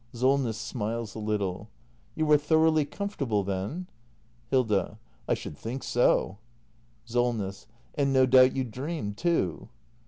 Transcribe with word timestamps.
SOLNESS. 0.13 0.57
[Smiles 0.57 1.13
a 1.13 1.19
little.] 1.19 1.69
You 2.15 2.25
were 2.25 2.39
thoroughly 2.39 2.85
comfortable 2.85 3.43
then? 3.43 3.85
Hilda. 4.49 4.97
I 5.27 5.35
should 5.35 5.55
think 5.55 5.83
so. 5.83 6.39
Solness. 7.05 7.67
And 7.93 8.11
no 8.11 8.25
doubt 8.25 8.55
you 8.55 8.63
dreamed, 8.63 9.17
too. 9.17 9.69